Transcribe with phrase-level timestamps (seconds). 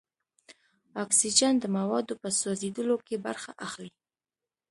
[1.03, 3.93] اکسیجن د موادو په سوځیدلو کې برخه اخلي.